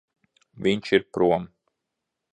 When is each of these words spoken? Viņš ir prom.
Viņš 0.67 0.89
ir 0.99 1.05
prom. 1.19 1.47